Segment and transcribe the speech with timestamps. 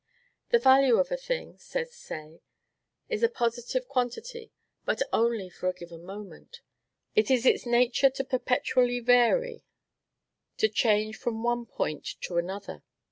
[0.49, 2.41] "The value of a thing," says Say,
[3.07, 4.51] "is a positive quantity,
[4.83, 6.61] but only for a given moment.
[7.13, 9.63] It is its nature to perpetually vary,
[10.57, 12.81] to change from one point to another.